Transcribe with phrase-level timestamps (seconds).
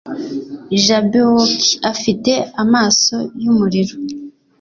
[0.83, 3.95] Jabberwock afite amaso yumuriro